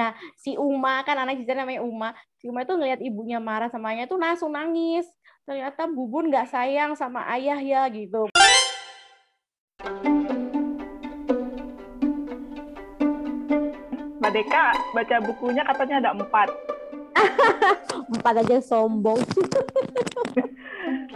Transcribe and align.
Nah, 0.00 0.16
si 0.32 0.56
Uma 0.56 1.04
kan 1.04 1.12
anak 1.20 1.44
Cica 1.44 1.52
namanya 1.52 1.84
Uma. 1.84 2.16
Si 2.40 2.48
Uma 2.48 2.64
itu 2.64 2.72
ngeliat 2.72 3.04
ibunya 3.04 3.36
marah 3.36 3.68
samanya 3.68 4.08
tuh 4.08 4.16
langsung 4.16 4.56
nangis. 4.56 5.04
Ternyata 5.44 5.84
Bubun 5.84 6.32
nggak 6.32 6.48
sayang 6.48 6.96
sama 6.96 7.28
ayah 7.36 7.60
ya 7.60 7.84
gitu. 7.92 8.32
Mbak 14.24 14.32
Deka 14.32 14.64
baca 14.96 15.16
bukunya 15.20 15.68
katanya 15.68 15.96
ada 16.00 16.10
empat. 16.16 16.48
empat 18.16 18.34
aja 18.40 18.56
sombong. 18.64 19.20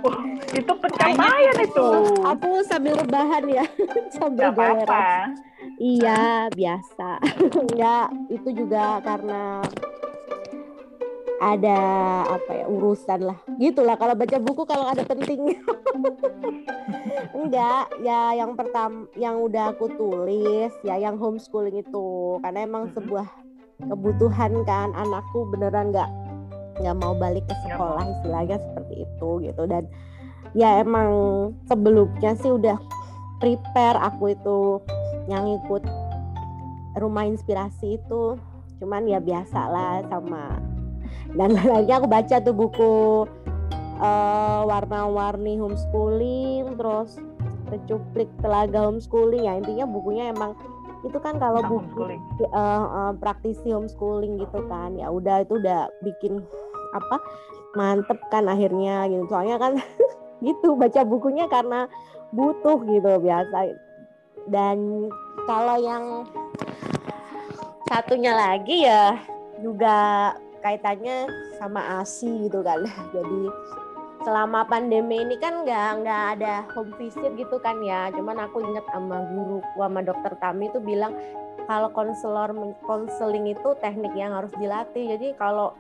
oh, 0.03 0.23
itu 0.51 0.73
pencapaian 0.75 1.57
itu. 1.63 1.87
Aku 2.25 2.51
sambil 2.67 2.99
rebahan 2.99 3.45
ya, 3.47 3.65
sambil 4.17 4.51
Gak 4.51 4.89
apa 4.89 5.31
Iya, 5.79 6.49
biasa. 6.53 7.23
Enggak, 7.63 8.09
itu 8.31 8.49
juga 8.65 9.01
karena 9.01 9.63
ada 11.43 11.79
apa 12.31 12.51
ya 12.63 12.67
urusan 12.71 13.21
lah. 13.27 13.39
Gitulah 13.61 13.99
kalau 13.99 14.15
baca 14.17 14.39
buku 14.39 14.63
kalau 14.65 14.87
ada 14.89 15.03
penting. 15.05 15.59
Enggak 17.39 17.91
ya 18.01 18.33
yang 18.39 18.55
pertama 18.55 19.05
yang 19.19 19.43
udah 19.43 19.75
aku 19.75 19.91
tulis 19.99 20.73
ya 20.87 20.97
yang 20.97 21.19
homeschooling 21.21 21.85
itu. 21.85 22.39
Karena 22.41 22.65
emang 22.65 22.89
sebuah 22.95 23.27
kebutuhan 23.83 24.63
kan 24.65 24.95
anakku 24.95 25.45
beneran 25.51 25.91
nggak 25.91 26.09
nggak 26.81 26.97
mau 26.99 27.15
balik 27.15 27.47
ke 27.47 27.55
sekolah 27.69 28.05
istilahnya 28.19 28.57
seperti 28.59 28.95
itu 29.07 29.31
gitu. 29.45 29.63
Dan 29.67 29.85
ya 30.55 30.81
emang 30.83 31.11
sebelumnya 31.67 32.35
sih 32.39 32.55
udah 32.55 32.79
prepare 33.43 33.99
aku 33.99 34.35
itu 34.35 34.59
yang 35.31 35.49
ikut 35.63 35.83
rumah 36.99 37.27
inspirasi 37.27 37.99
itu. 37.99 38.39
Cuman 38.83 39.07
ya 39.07 39.23
biasa 39.23 39.61
lah 39.71 40.03
sama 40.11 40.59
dan 41.39 41.57
lainnya 41.57 41.99
aku 41.99 42.09
baca 42.11 42.37
tuh 42.43 42.55
buku 42.55 42.93
uh, 43.99 44.61
warna-warni 44.67 45.59
homeschooling 45.59 46.77
terus 46.79 47.19
secuplik 47.73 48.31
telaga 48.39 48.87
homeschooling. 48.87 49.49
Ya 49.49 49.59
intinya 49.59 49.87
bukunya 49.89 50.31
emang 50.31 50.55
itu 51.05 51.21
kan 51.21 51.37
kalau 51.37 51.61
buku 51.65 52.17
uh, 52.49 52.57
uh, 52.57 53.13
praktisi 53.19 53.73
homeschooling 53.73 54.41
gitu 54.41 54.63
kan. 54.71 54.97
Ya 54.97 55.11
udah 55.11 55.45
itu 55.45 55.61
udah 55.61 55.91
bikin 56.05 56.45
apa 56.95 57.19
mantep 57.75 58.19
kan 58.31 58.47
akhirnya 58.47 59.11
gitu. 59.11 59.27
Soalnya 59.29 59.59
kan 59.59 59.83
gitu 60.47 60.79
baca 60.79 61.03
bukunya 61.03 61.51
karena 61.51 61.91
butuh 62.31 62.79
gitu 62.87 63.11
biasa. 63.21 63.75
Dan 64.49 65.11
kalau 65.45 65.77
yang 65.83 66.25
satunya 67.91 68.33
lagi 68.33 68.87
ya 68.87 69.19
juga 69.61 70.33
kaitannya 70.65 71.29
sama 71.61 72.01
ASI 72.01 72.49
gitu 72.49 72.65
kan. 72.65 72.87
Jadi 73.15 73.43
selama 74.25 74.65
pandemi 74.65 75.21
ini 75.21 75.37
kan 75.37 75.69
nggak 75.69 75.89
nggak 76.01 76.25
ada 76.39 76.65
home 76.73 76.97
visit 76.97 77.37
gitu 77.37 77.61
kan 77.61 77.79
ya. 77.85 78.09
Cuman 78.15 78.41
aku 78.41 78.65
ingat 78.65 78.87
sama 78.89 79.29
guru 79.29 79.61
sama 79.77 80.01
dokter 80.01 80.33
Tami 80.41 80.73
itu 80.73 80.81
bilang 80.81 81.13
kalau 81.65 81.89
konselor 81.93 82.53
konseling 82.85 83.53
itu 83.53 83.69
teknik 83.81 84.13
yang 84.17 84.33
harus 84.33 84.53
dilatih. 84.57 85.17
Jadi 85.17 85.37
kalau 85.37 85.77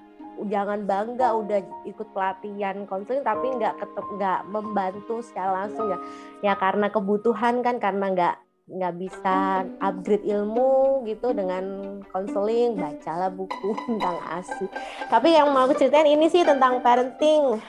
jangan 0.51 0.85
bangga 0.85 1.35
udah 1.35 1.61
ikut 1.87 2.09
pelatihan 2.11 2.83
konseling 2.85 3.23
tapi 3.23 3.47
nggak 3.55 3.79
ketep 3.79 4.07
nggak 4.19 4.41
membantu 4.51 5.23
secara 5.23 5.65
langsung 5.65 5.91
ya. 5.91 5.99
Ya 6.43 6.53
karena 6.59 6.91
kebutuhan 6.91 7.63
kan 7.63 7.79
karena 7.79 8.07
nggak 8.13 8.37
nggak 8.65 8.95
bisa 8.97 9.69
upgrade 9.77 10.25
ilmu 10.25 11.05
gitu 11.05 11.37
dengan 11.37 12.01
konseling 12.09 12.81
bacalah 12.81 13.29
buku 13.29 13.77
tentang 13.85 14.17
asi 14.25 14.65
tapi 15.13 15.37
yang 15.37 15.53
mau 15.53 15.69
aku 15.69 15.77
ceritain 15.77 16.09
ini 16.09 16.33
sih 16.33 16.43
tentang 16.43 16.81
parenting. 16.81 17.61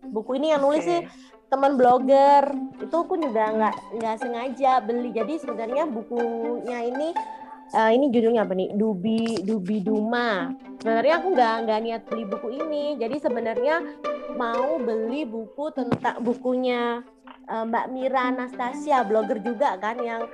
Buku 0.00 0.40
ini 0.40 0.50
yang 0.50 0.64
nulis 0.64 0.82
okay. 0.82 0.88
sih 0.88 1.00
teman 1.52 1.76
blogger. 1.76 2.50
Itu 2.82 3.04
aku 3.04 3.20
juga 3.20 3.52
nggak 3.52 3.74
nggak 4.00 4.16
sengaja 4.16 4.80
beli. 4.80 5.10
Jadi 5.12 5.38
sebenarnya 5.38 5.84
bukunya 5.86 6.78
ini 6.88 7.08
uh, 7.74 7.90
ini 7.90 8.10
judulnya 8.10 8.46
apa 8.46 8.54
nih? 8.54 8.74
Dubi 8.74 9.42
Dubi 9.42 9.82
Duma. 9.82 10.50
Sebenarnya 10.80 11.14
aku 11.20 11.28
nggak 11.36 11.54
nggak 11.66 11.80
niat 11.84 12.02
beli 12.08 12.24
buku 12.26 12.48
ini. 12.56 12.84
Jadi 12.98 13.16
sebenarnya 13.20 13.76
mau 14.34 14.78
beli 14.80 15.26
buku 15.26 15.74
tentang 15.74 16.22
bukunya 16.22 17.02
uh, 17.50 17.64
Mbak 17.66 17.86
Mira 17.92 18.30
Anastasia 18.30 19.02
blogger 19.06 19.42
juga 19.42 19.76
kan 19.78 19.98
yang 20.00 20.26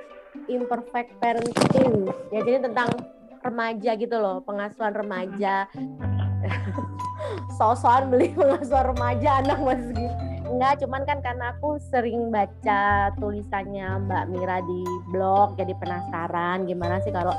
imperfect 0.46 1.16
parenting. 1.18 2.12
Ya 2.30 2.40
jadi 2.44 2.68
tentang 2.68 2.92
remaja 3.40 3.90
gitu 3.96 4.16
loh 4.18 4.42
pengasuhan 4.44 4.92
remaja. 4.92 5.66
Sosokan 7.58 8.12
beli 8.12 8.30
pengasuhan 8.36 8.92
remaja 8.94 9.42
anak 9.42 9.58
masih 9.64 10.10
enggak 10.56 10.80
cuman 10.80 11.02
kan 11.04 11.18
karena 11.20 11.52
aku 11.52 11.76
sering 11.92 12.32
baca 12.32 13.12
tulisannya 13.20 14.08
Mbak 14.08 14.24
Mira 14.32 14.58
di 14.64 14.82
blog 15.12 15.60
jadi 15.60 15.76
penasaran 15.76 16.64
gimana 16.64 16.98
sih 17.04 17.12
kalau 17.12 17.36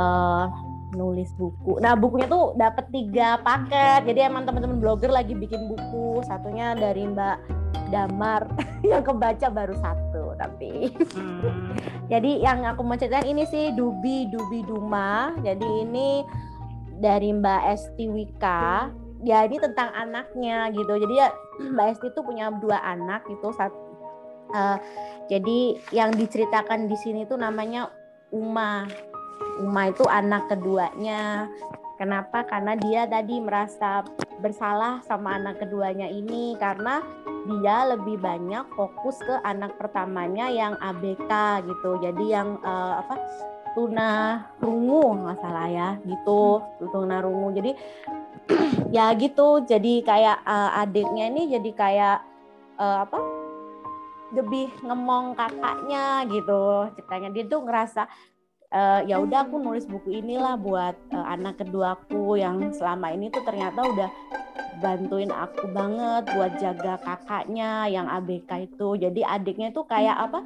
uh, 0.00 0.48
nulis 0.94 1.28
buku. 1.36 1.82
Nah 1.82 1.98
bukunya 1.98 2.30
tuh 2.30 2.54
dapat 2.54 2.86
tiga 2.94 3.42
paket. 3.42 4.06
Jadi 4.06 4.30
emang 4.30 4.46
teman-teman 4.46 4.78
blogger 4.78 5.10
lagi 5.10 5.34
bikin 5.34 5.66
buku. 5.66 6.22
Satunya 6.22 6.78
dari 6.78 7.02
Mbak 7.02 7.64
Damar 7.92 8.48
yang 8.90 9.04
kebaca 9.04 9.46
baru 9.52 9.74
satu 9.78 10.34
tapi 10.34 10.90
hmm. 11.14 11.78
jadi 12.12 12.42
yang 12.42 12.66
aku 12.66 12.82
mau 12.82 12.98
ceritain 12.98 13.28
ini 13.28 13.44
sih 13.46 13.70
Dubi 13.70 14.26
Dubi 14.28 14.66
Duma 14.66 15.36
jadi 15.44 15.68
ini 15.84 16.24
dari 16.98 17.30
Mbak 17.34 17.62
Esti 17.74 18.06
Wika 18.10 18.90
ya 19.24 19.48
ini 19.48 19.56
tentang 19.56 19.90
anaknya 19.96 20.68
gitu 20.70 21.00
jadi 21.00 21.14
ya 21.16 21.28
Mbak 21.74 21.86
Esti 21.96 22.08
tuh 22.12 22.22
punya 22.22 22.52
dua 22.52 22.78
anak 22.84 23.24
gitu 23.26 23.50
satu 23.56 23.76
uh, 24.52 24.76
jadi 25.32 25.80
yang 25.90 26.12
diceritakan 26.12 26.86
di 26.86 26.96
sini 27.00 27.24
tuh 27.24 27.40
namanya 27.40 27.88
Uma 28.30 28.84
Uma 29.64 29.88
itu 29.88 30.04
anak 30.06 30.52
keduanya 30.52 31.48
Kenapa? 31.94 32.42
Karena 32.42 32.74
dia 32.74 33.06
tadi 33.06 33.38
merasa 33.38 34.02
bersalah 34.42 34.98
sama 35.06 35.38
anak 35.38 35.62
keduanya 35.62 36.10
ini 36.10 36.58
karena 36.58 36.98
dia 37.46 37.86
lebih 37.94 38.18
banyak 38.18 38.66
fokus 38.74 39.14
ke 39.22 39.38
anak 39.46 39.78
pertamanya 39.78 40.50
yang 40.50 40.74
ABK 40.82 41.62
gitu. 41.62 42.02
Jadi 42.02 42.24
yang 42.34 42.58
uh, 42.66 42.98
apa? 42.98 43.14
tuna 43.74 44.38
rungu 44.62 45.02
nggak 45.26 45.66
ya 45.74 45.98
gitu 46.06 46.62
tuna 46.94 47.18
rungu 47.18 47.58
jadi 47.58 47.74
ya 48.96 49.12
gitu 49.16 49.64
jadi 49.64 50.04
kayak 50.04 50.38
uh, 50.44 50.80
adiknya 50.84 51.32
ini 51.32 51.42
jadi 51.52 51.70
kayak 51.72 52.18
uh, 52.78 53.08
apa 53.08 53.44
lebih 54.34 54.68
ngemong 54.82 55.38
kakaknya 55.38 56.26
gitu. 56.26 56.90
Ceritanya 56.98 57.28
dia 57.30 57.44
tuh 57.46 57.60
ngerasa 57.62 58.02
uh, 58.74 59.00
ya 59.06 59.22
udah 59.22 59.46
aku 59.46 59.56
nulis 59.62 59.86
buku 59.86 60.20
inilah 60.20 60.58
buat 60.58 60.98
uh, 61.14 61.26
anak 61.30 61.62
keduaku 61.62 62.42
yang 62.42 62.74
selama 62.74 63.14
ini 63.14 63.30
tuh 63.30 63.46
ternyata 63.46 63.80
udah 63.86 64.10
bantuin 64.82 65.30
aku 65.30 65.70
banget 65.70 66.26
buat 66.34 66.52
jaga 66.58 66.98
kakaknya 66.98 67.86
yang 67.86 68.10
ABK 68.10 68.66
itu. 68.66 68.98
Jadi 68.98 69.22
adiknya 69.22 69.70
tuh 69.70 69.86
kayak 69.86 70.18
apa 70.18 70.42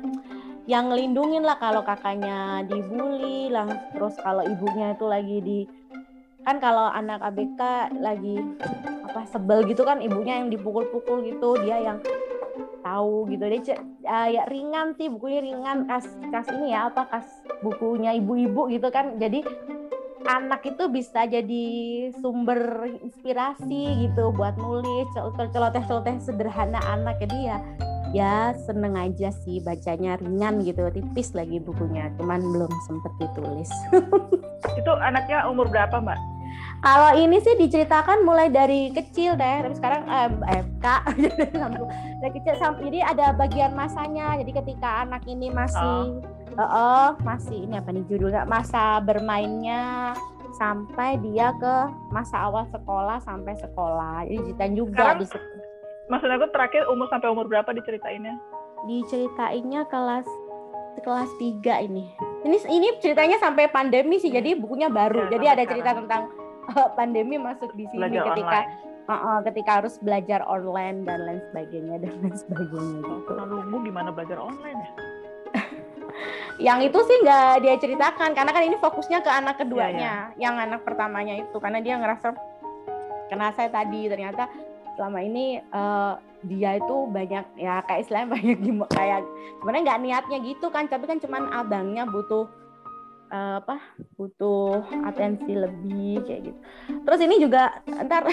yang 0.69 0.92
ngelindungin 0.92 1.48
lah 1.48 1.56
kalau 1.56 1.80
kakaknya 1.80 2.60
dibully 2.69 3.48
lah. 3.48 3.66
Terus 3.97 4.15
kalau 4.20 4.44
ibunya 4.44 4.92
itu 4.92 5.06
lagi 5.09 5.38
di 5.41 5.60
kan 6.47 6.56
kalau 6.62 6.91
anak 6.94 7.21
ABK 7.21 7.60
lagi 7.99 8.41
apa 9.09 9.25
sebel 9.28 9.65
gitu 9.66 9.82
kan 9.82 9.99
ibunya 9.99 10.38
yang 10.38 10.53
dipukul-pukul 10.53 11.25
gitu 11.26 11.59
dia 11.65 11.81
yang 11.81 11.99
tahu 12.88 13.28
gitu. 13.28 13.44
Deh 13.44 13.60
uh, 14.09 14.28
ya 14.32 14.43
ringan 14.48 14.97
sih 14.97 15.12
bukunya 15.12 15.41
ringan. 15.44 15.84
Kas 15.84 16.06
kas 16.32 16.48
ini 16.54 16.72
ya 16.72 16.88
apa 16.88 17.04
kas 17.10 17.27
bukunya 17.60 18.16
ibu-ibu 18.16 18.72
gitu 18.72 18.89
kan. 18.89 19.21
Jadi 19.21 19.45
anak 20.28 20.65
itu 20.65 20.89
bisa 20.92 21.24
jadi 21.24 21.66
sumber 22.21 22.84
inspirasi 23.01 24.09
gitu 24.09 24.33
buat 24.33 24.57
nulis 24.57 25.09
celoteh-celoteh 25.16 26.16
sederhana 26.22 26.80
anak. 26.89 27.21
Jadi 27.21 27.39
ya 27.48 27.59
ya 28.09 28.57
seneng 28.65 28.97
aja 28.97 29.28
sih 29.45 29.60
bacanya 29.60 30.16
ringan 30.16 30.65
gitu 30.65 30.89
tipis 30.92 31.36
lagi 31.36 31.60
bukunya. 31.60 32.09
Cuman 32.16 32.41
belum 32.41 32.72
sempet 32.89 33.12
ditulis. 33.21 33.68
Itu 34.80 34.92
anaknya 34.97 35.45
umur 35.48 35.68
berapa 35.68 36.01
mbak 36.01 36.37
kalau 36.78 37.10
ini 37.19 37.42
sih 37.42 37.59
diceritakan 37.59 38.22
mulai 38.22 38.54
dari 38.54 38.95
kecil 38.95 39.34
deh, 39.34 39.57
tapi 39.66 39.75
sekarang 39.75 40.03
eh, 40.07 40.30
eh 40.54 40.63
kak 40.78 41.03
dari 42.22 42.33
kecil 42.39 42.54
sampai 42.54 42.86
jadi 42.86 43.01
ada 43.03 43.27
bagian 43.34 43.75
masanya. 43.75 44.39
Jadi 44.39 44.54
ketika 44.63 45.03
anak 45.03 45.27
ini 45.27 45.51
masih 45.51 46.22
oh. 46.54 46.59
uh, 46.59 46.63
uh, 46.63 47.07
masih 47.27 47.66
ini 47.66 47.83
apa 47.83 47.91
nih 47.91 48.07
judulnya 48.07 48.47
masa 48.47 49.03
bermainnya 49.03 50.15
sampai 50.54 51.19
dia 51.19 51.51
ke 51.59 51.75
masa 52.15 52.47
awal 52.47 52.63
sekolah 52.71 53.19
sampai 53.27 53.59
sekolah. 53.59 54.22
Jadi 54.31 54.39
ceritain 54.54 54.74
juga 54.78 55.19
sekarang, 55.19 55.19
di 55.19 55.27
Maksud 56.09 56.31
aku 56.31 56.47
terakhir 56.54 56.83
umur 56.89 57.07
sampai 57.10 57.28
umur 57.28 57.51
berapa 57.51 57.69
diceritainnya? 57.74 58.39
Diceritainnya 58.86 59.83
kelas 59.91 60.24
kelas 60.98 61.31
3 61.39 61.86
ini 61.86 62.10
ini 62.42 62.57
ini 62.71 62.89
ceritanya 62.98 63.39
sampai 63.39 63.71
pandemi 63.71 64.19
sih 64.19 64.31
jadi 64.34 64.59
bukunya 64.59 64.91
baru 64.91 65.31
Ya, 65.31 65.39
jadi 65.39 65.47
ada 65.54 65.65
cerita 65.66 65.91
sekarang. 65.95 66.01
tentang 66.07 66.22
pandemi 66.98 67.36
masuk 67.36 67.72
di 67.74 67.88
sini 67.88 68.00
Belajar 68.04 68.24
ketika 68.32 68.59
online. 68.65 69.06
uh, 69.09 69.15
uh, 69.15 69.38
ketika 69.44 69.70
harus 69.80 69.94
belajar 70.00 70.41
online 70.44 71.04
dan 71.04 71.18
lain 71.24 71.41
sebagainya 71.50 71.97
dan 72.03 72.12
lain 72.20 72.36
sebagainya 72.36 72.98
gitu 73.03 73.32
Lalu 73.32 73.76
gimana 73.88 74.09
belajar 74.12 74.38
online 74.38 74.78
ya? 74.78 74.91
yang 76.66 76.78
itu 76.82 76.98
sih 76.98 77.16
nggak 77.22 77.62
dia 77.62 77.74
ceritakan 77.78 78.34
karena 78.34 78.50
kan 78.50 78.62
ini 78.66 78.76
fokusnya 78.82 79.22
ke 79.22 79.30
anak 79.30 79.62
keduanya 79.62 80.34
Iya, 80.34 80.50
yang 80.50 80.54
anak 80.59 80.82
pertamanya 80.82 81.38
itu 81.38 81.56
karena 81.62 81.78
dia 81.78 81.94
ngerasa 81.97 82.34
kena 83.30 83.54
saya 83.54 83.71
tadi 83.71 84.09
ternyata 84.10 84.50
selama 84.98 85.22
ini 85.22 85.62
eh, 85.62 86.12
dia 86.42 86.78
itu 86.78 86.97
banyak 87.06 87.44
ya 87.54 87.78
kayak 87.86 88.00
istilahnya 88.03 88.28
banyak 88.36 88.59
gimana 88.59 88.91
kayak 88.91 89.22
sebenarnya 89.62 89.84
nggak 89.86 90.00
niatnya 90.03 90.38
gitu 90.42 90.66
kan 90.74 90.84
tapi 90.91 91.04
kan 91.06 91.18
cuman 91.22 91.42
abangnya 91.54 92.03
butuh 92.10 92.50
eh, 93.28 93.54
apa 93.60 93.77
butuh 94.16 94.83
atensi 95.04 95.53
lebih 95.53 96.25
kayak 96.27 96.41
gitu. 96.51 96.60
Terus 97.04 97.21
ini 97.25 97.36
juga 97.41 97.80
ntar 97.86 98.28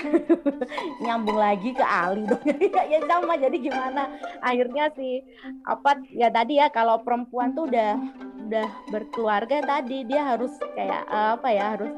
nyambung 1.04 1.38
lagi 1.38 1.76
ke 1.76 1.86
Ali 1.86 2.26
dong. 2.28 2.42
Ya 2.86 3.02
sama 3.10 3.36
jadi 3.36 3.58
gimana? 3.58 4.14
Akhirnya 4.40 4.94
sih 4.94 5.26
apa 5.66 6.00
ya 6.14 6.30
tadi 6.30 6.62
ya 6.62 6.70
kalau 6.70 7.02
perempuan 7.02 7.58
tuh 7.58 7.66
udah 7.68 7.98
udah 8.46 8.70
berkeluarga 8.94 9.58
tadi 9.66 10.06
dia 10.06 10.22
harus 10.36 10.54
kayak 10.78 11.04
eh, 11.10 11.30
apa 11.36 11.50
ya 11.50 11.64
harus 11.78 11.94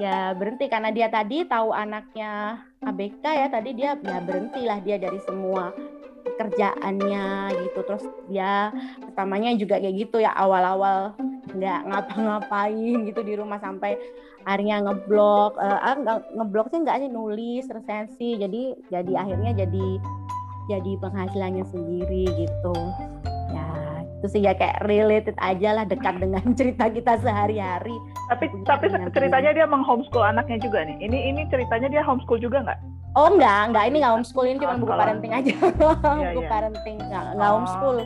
ya 0.00 0.16
berhenti. 0.34 0.66
Karena 0.66 0.90
dia 0.90 1.08
tadi 1.12 1.44
tahu 1.44 1.70
anaknya 1.70 2.62
ABK 2.80 3.24
ya 3.24 3.46
tadi 3.52 3.70
dia 3.76 3.90
ya 4.00 4.18
berhentilah 4.24 4.78
dia 4.80 4.96
dari 4.96 5.20
semua 5.28 5.72
kerjaannya 6.38 7.28
gitu. 7.66 7.80
Terus 7.84 8.04
dia 8.28 8.72
pertamanya 9.02 9.54
juga 9.56 9.80
kayak 9.80 9.96
gitu 9.96 10.22
ya 10.22 10.32
awal-awal 10.34 11.14
nggak 11.50 11.80
ngapa-ngapain 11.90 12.98
gitu 13.10 13.20
di 13.26 13.34
rumah 13.34 13.58
sampai 13.58 13.98
akhirnya 14.46 14.80
ngeblok 14.86 15.58
nggak- 15.58 16.26
ngeblok 16.32 16.66
sih 16.70 16.80
nggak 16.80 16.98
sih 17.02 17.10
nulis 17.10 17.64
resensi. 17.68 18.30
Jadi 18.40 18.76
jadi 18.88 19.12
akhirnya 19.16 19.52
jadi 19.66 19.86
jadi 20.70 20.92
penghasilannya 21.02 21.64
sendiri 21.68 22.24
gitu. 22.38 22.76
Ya 23.50 23.66
itu 24.20 24.26
sih 24.30 24.40
ya 24.46 24.54
kayak 24.54 24.86
related 24.86 25.34
aja 25.42 25.74
lah 25.74 25.84
dekat 25.84 26.22
dengan 26.22 26.44
cerita 26.58 26.86
kita 26.88 27.18
sehari-hari. 27.20 27.96
Tapi 28.30 28.46
tapi 28.64 28.86
ceritanya 29.10 29.50
dia 29.50 29.66
menghomeschool 29.66 30.22
anaknya 30.22 30.62
juga 30.62 30.86
nih. 30.86 30.96
Ini 31.02 31.18
ini 31.34 31.40
ceritanya 31.50 31.90
dia 31.90 32.02
homeschool 32.06 32.38
juga 32.38 32.62
nggak? 32.62 32.99
Oh 33.18 33.26
enggak 33.34 33.60
enggak 33.72 33.84
ini 33.90 33.96
nggak 33.98 34.14
homeschool 34.14 34.46
ini 34.46 34.58
cuma 34.62 34.74
buku 34.82 34.92
parenting 34.94 35.32
aja 35.34 35.54
buku 35.58 36.40
iya. 36.42 36.50
parenting 36.50 36.96
nggak 36.98 37.24
nggak 37.34 37.50
Oh. 37.50 37.54
homeschool. 37.58 37.98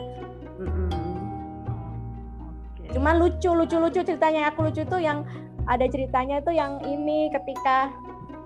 Cuman 2.95 3.19
lucu, 3.19 3.51
lucu, 3.51 3.75
lucu 3.75 3.99
ceritanya 4.07 4.47
aku 4.47 4.71
lucu 4.71 4.87
tuh 4.87 5.03
yang 5.03 5.27
ada 5.67 5.83
ceritanya 5.91 6.39
tuh 6.39 6.55
yang 6.55 6.79
ini 6.87 7.27
ketika 7.27 7.91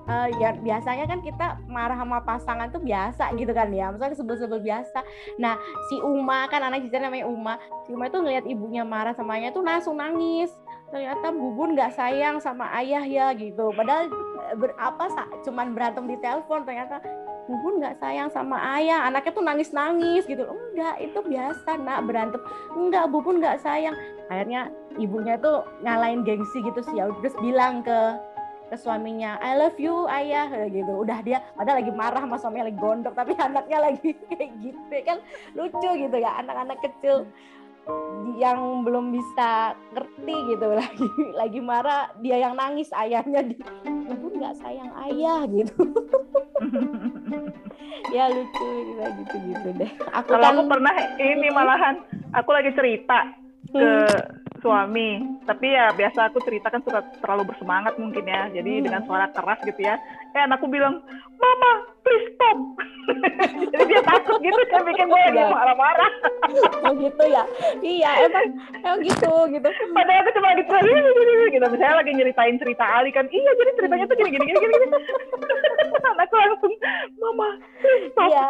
eh, 0.09 0.33
ya 0.41 0.57
biasanya 0.57 1.05
kan 1.05 1.21
kita 1.21 1.61
marah 1.69 1.93
sama 1.93 2.17
pasangan 2.25 2.73
tuh 2.73 2.81
biasa 2.81 3.29
gitu 3.37 3.53
kan 3.53 3.69
ya, 3.69 3.93
misalnya 3.93 4.17
sebel-sebel 4.17 4.57
biasa. 4.57 5.05
Nah 5.37 5.53
si 5.93 6.01
Uma 6.01 6.49
kan 6.49 6.65
anak 6.65 6.89
kita 6.89 6.97
namanya 6.97 7.29
Uma, 7.29 7.61
si 7.85 7.93
Uma 7.93 8.09
tuh 8.09 8.25
ngelihat 8.25 8.49
ibunya 8.49 8.81
marah 8.81 9.13
samanya 9.13 9.53
tuh 9.53 9.61
langsung 9.61 10.01
nangis. 10.01 10.49
Ternyata 10.89 11.29
Bubun 11.29 11.77
nggak 11.77 11.93
sayang 11.93 12.41
sama 12.41 12.73
ayah 12.81 13.05
ya 13.05 13.29
gitu. 13.37 13.69
Padahal 13.77 14.09
ber, 14.57 14.73
apa 14.79 15.05
sa- 15.11 15.29
cuman 15.45 15.75
berantem 15.75 16.07
di 16.07 16.17
telepon 16.21 16.63
ternyata 16.63 17.01
Bubun 17.49 17.81
nggak 17.81 17.97
sayang 17.97 18.29
sama 18.29 18.61
ayah. 18.77 19.09
Anaknya 19.09 19.33
tuh 19.33 19.41
nangis-nangis 19.41 20.21
gitu. 20.29 20.45
Enggak, 20.45 21.01
itu 21.01 21.17
biasa 21.17 21.81
nak 21.81 22.05
berantem. 22.05 22.37
Enggak, 22.77 23.09
Bubun 23.09 23.41
nggak 23.41 23.65
sayang 23.65 23.97
akhirnya 24.29 24.69
ibunya 25.01 25.35
tuh 25.41 25.65
ngalahin 25.81 26.21
gengsi 26.21 26.61
gitu 26.61 26.79
sih 26.85 27.01
ya 27.01 27.09
terus 27.19 27.35
bilang 27.41 27.81
ke 27.81 27.99
ke 28.69 28.77
suaminya 28.77 29.41
I 29.41 29.57
love 29.57 29.81
you 29.81 30.05
ayah 30.05 30.45
gitu 30.69 31.01
udah 31.01 31.25
dia 31.25 31.41
padahal 31.57 31.81
lagi 31.81 31.89
marah 31.89 32.21
sama 32.21 32.37
suaminya 32.37 32.69
lagi 32.69 32.77
gondok 32.77 33.17
tapi 33.17 33.33
anaknya 33.41 33.77
lagi 33.81 34.13
kayak 34.29 34.49
gitu 34.61 34.95
kan 35.01 35.17
lucu 35.57 35.89
gitu 35.97 36.17
ya 36.21 36.37
anak-anak 36.45 36.77
kecil 36.85 37.25
yang 38.39 38.87
belum 38.87 39.11
bisa 39.11 39.75
ngerti 39.91 40.35
gitu. 40.55 40.65
Lagi 40.79 41.07
lagi 41.35 41.59
marah 41.59 42.11
dia 42.23 42.39
yang 42.39 42.55
nangis 42.55 42.87
ayahnya 42.95 43.43
di 43.43 43.55
ibu 44.09 44.27
nggak 44.35 44.55
sayang 44.59 44.91
ayah 45.09 45.43
gitu. 45.47 45.75
Ya 48.09 48.25
lucu 48.25 48.67
gitu 48.89 49.05
gitu 49.21 49.35
gitu 49.53 49.69
deh. 49.85 49.91
Aku 50.17 50.33
Kalau 50.33 50.49
kan 50.49 50.55
aku 50.57 50.63
pernah 50.65 50.93
ini 51.21 51.47
malahan 51.53 52.01
aku 52.33 52.49
lagi 52.57 52.73
cerita 52.73 53.37
ke 53.69 53.85
suami, 54.65 55.21
tapi 55.45 55.77
ya 55.77 55.93
biasa 55.93 56.33
aku 56.33 56.41
cerita 56.41 56.73
kan 56.73 56.81
suka 56.81 57.05
terlalu 57.21 57.53
bersemangat 57.53 57.93
mungkin 58.01 58.25
ya, 58.25 58.49
jadi 58.49 58.81
Hmm. 58.81 58.85
dengan 58.89 59.01
suara 59.05 59.29
keras 59.29 59.61
gitu 59.61 59.77
ya. 59.85 60.01
Eh 60.29 60.41
anakku 60.41 60.67
bilang, 60.67 61.01
Mama, 61.35 61.71
please 62.01 62.27
stop. 62.35 62.57
jadi 63.71 63.83
dia 63.85 64.01
takut 64.03 64.37
gitu, 64.37 64.59
saya 64.69 64.83
bikin 64.83 65.07
gue 65.07 65.17
lagi 65.19 65.39
Ya. 65.39 65.49
marah-marah. 65.49 66.11
Oh 66.81 66.93
gitu 66.95 67.21
ya 67.23 67.45
iya 67.79 68.25
emang 68.25 68.49
emang 68.75 68.97
gitu 69.05 69.29
gitu 69.53 69.69
Padahal 69.93 70.25
aku 70.25 70.29
cuma 70.33 70.47
lagi 70.49 70.65
gitu, 71.51 71.65
misalnya 71.69 71.95
lagi 72.01 72.11
nyeritain 72.11 72.57
cerita 72.57 72.81
Ali 72.81 73.13
kan, 73.13 73.29
iya 73.29 73.51
jadi 73.53 73.71
ceritanya 73.77 74.05
tuh 74.05 74.17
gini 74.17 74.29
gini 74.33 74.45
gini 74.47 74.65
gini. 74.65 74.87
anakku 76.09 76.35
langsung, 76.35 76.73
Mama, 77.19 77.47
please 77.77 78.09
stop. 78.09 78.29
Iya. 78.29 78.49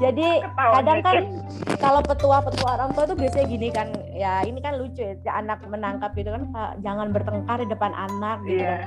Jadi 0.00 0.28
Ketawa 0.40 0.72
kadang 0.78 0.98
kan 1.02 1.14
ngecek. 1.18 1.76
kalau 1.76 2.00
petua-petua 2.00 2.70
orang 2.78 2.90
tua 2.94 3.04
tuh 3.04 3.16
biasanya 3.18 3.46
gini 3.46 3.68
kan, 3.68 3.88
ya 4.14 4.32
ini 4.46 4.58
kan 4.58 4.78
lucu 4.78 5.02
ya, 5.02 5.12
si 5.18 5.28
anak 5.28 5.60
menangkap 5.66 6.14
gitu 6.14 6.30
kan, 6.30 6.46
"Pak, 6.48 6.70
jangan 6.80 7.10
bertengkar 7.10 7.58
di 7.58 7.68
depan 7.68 7.92
anak 7.92 8.38
gitu. 8.46 8.62
Iya. 8.62 8.78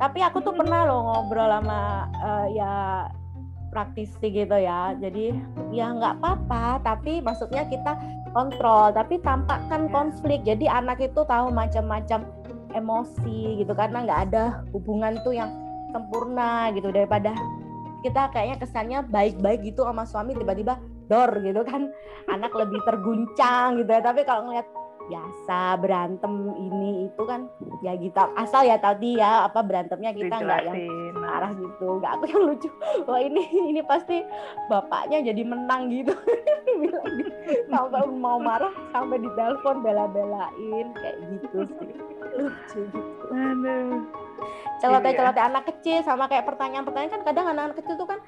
Tapi 0.00 0.18
aku 0.24 0.40
tuh 0.40 0.56
pernah 0.56 0.88
loh 0.88 1.04
ngobrol 1.04 1.52
sama 1.52 2.08
eh, 2.16 2.46
ya 2.56 2.72
praktisi 3.70 4.32
gitu 4.32 4.56
ya. 4.56 4.96
Jadi 4.98 5.36
ya 5.70 5.92
nggak 5.94 6.18
apa-apa, 6.18 6.80
tapi 6.82 7.20
maksudnya 7.22 7.68
kita 7.68 7.94
kontrol, 8.34 8.90
tapi 8.90 9.20
tampakkan 9.22 9.86
Iya. 9.86 9.92
konflik. 9.92 10.40
Jadi 10.42 10.66
anak 10.66 10.98
itu 11.04 11.20
tahu 11.22 11.52
macam-macam 11.54 12.26
emosi 12.74 13.62
gitu 13.62 13.72
karena 13.74 14.06
nggak 14.06 14.20
ada 14.30 14.44
hubungan 14.74 15.18
tuh 15.26 15.34
yang 15.34 15.50
sempurna 15.90 16.70
gitu 16.74 16.90
daripada 16.94 17.34
kita 18.00 18.30
kayaknya 18.32 18.56
kesannya 18.62 18.98
baik-baik 19.10 19.60
gitu 19.66 19.84
sama 19.84 20.06
suami 20.06 20.32
tiba-tiba 20.38 20.78
dor 21.10 21.30
gitu 21.42 21.66
kan 21.66 21.90
anak 22.30 22.54
lebih 22.54 22.78
terguncang 22.86 23.82
gitu 23.82 23.90
ya 23.90 24.00
tapi 24.00 24.22
kalau 24.22 24.48
ngeliat 24.48 24.64
biasa 25.10 25.74
berantem 25.82 26.54
ini 26.54 27.10
itu 27.10 27.22
kan 27.26 27.50
ya 27.82 27.98
kita 27.98 28.30
asal 28.38 28.62
ya 28.62 28.78
tadi 28.78 29.18
ya 29.18 29.50
apa 29.50 29.66
berantemnya 29.66 30.14
kita 30.14 30.38
nggak 30.38 30.70
yang 30.70 30.78
marah 31.18 31.50
gitu. 31.58 31.98
Nggak 31.98 32.12
aku 32.14 32.24
yang 32.30 32.42
lucu. 32.46 32.68
Wah 33.10 33.20
ini 33.20 33.42
ini 33.74 33.82
pasti 33.82 34.22
bapaknya 34.70 35.26
jadi 35.26 35.42
menang 35.42 35.90
gitu. 35.90 36.14
Bilang 36.80 37.10
sampai 37.66 38.06
mau 38.14 38.38
marah 38.38 38.70
sampai 38.94 39.18
ditelepon 39.18 39.82
bela-belain 39.82 40.86
kayak 40.94 41.16
gitu 41.34 41.58
sih. 41.66 41.92
Lucu 42.38 42.80
gitu. 42.86 43.24
Aduh. 43.34 44.06
celoteh-celoteh 44.80 45.44
anak 45.44 45.68
kecil 45.68 46.00
sama 46.00 46.24
kayak 46.24 46.48
pertanyaan-pertanyaan 46.48 47.12
kan 47.12 47.22
kadang 47.28 47.46
anak-anak 47.52 47.76
kecil 47.84 48.00
tuh 48.00 48.08
kan 48.08 48.20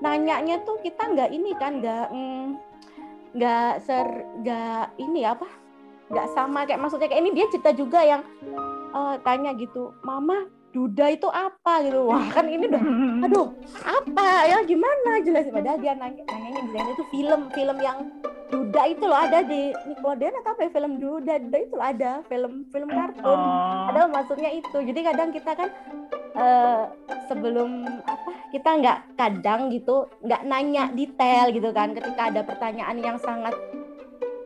nanyanya 0.00 0.64
tuh 0.64 0.80
kita 0.80 0.96
nggak 1.12 1.28
ini 1.28 1.52
kan 1.60 1.76
nggak 1.84 2.08
mm, 2.08 2.56
nggak 3.36 3.84
ser 3.84 4.08
nggak 4.40 4.96
ini 4.96 5.28
apa 5.28 5.44
nggak 6.10 6.28
sama 6.34 6.66
kayak 6.66 6.82
maksudnya 6.82 7.08
kayak 7.08 7.22
ini 7.22 7.30
dia 7.32 7.46
cerita 7.48 7.70
juga 7.70 8.02
yang 8.02 8.22
eh, 8.94 9.14
tanya 9.22 9.54
gitu 9.54 9.94
mama 10.02 10.50
duda 10.70 11.10
itu 11.10 11.26
apa 11.26 11.82
gitu 11.82 12.06
wah 12.06 12.22
kan 12.30 12.46
ini 12.46 12.70
udah 12.70 12.82
aduh 13.26 13.48
apa 13.82 14.26
ya 14.46 14.58
gimana 14.62 15.18
jelasin 15.22 15.50
padahal 15.50 15.78
dia 15.82 15.98
nanya 15.98 16.22
nanyanya 16.30 16.62
bilangnya 16.62 16.94
itu 16.94 17.04
film 17.10 17.40
film 17.50 17.76
yang 17.82 17.98
duda 18.50 18.82
itu 18.90 19.04
loh 19.06 19.18
ada 19.18 19.46
di 19.46 19.70
Nickelodeon 19.70 20.34
atau 20.42 20.50
apa 20.54 20.60
ya 20.66 20.70
film 20.74 20.92
duda 20.98 21.34
duda 21.38 21.58
itu 21.58 21.74
loh 21.74 21.86
ada 21.86 22.10
film 22.26 22.66
film 22.74 22.88
kartun 22.90 23.22
Oh. 23.30 23.86
Padahal 23.90 24.08
maksudnya 24.10 24.50
itu. 24.54 24.78
Jadi 24.78 25.00
kadang 25.06 25.30
kita 25.30 25.54
kan 25.54 25.68
eh, 26.34 26.82
sebelum 27.30 27.86
apa 28.06 28.30
kita 28.50 28.70
nggak 28.82 28.98
kadang 29.18 29.70
gitu 29.70 30.06
nggak 30.22 30.42
nanya 30.46 30.90
detail 30.94 31.50
gitu 31.54 31.70
kan. 31.70 31.94
Ketika 31.94 32.30
ada 32.30 32.42
pertanyaan 32.42 32.98
yang 32.98 33.18
sangat 33.22 33.54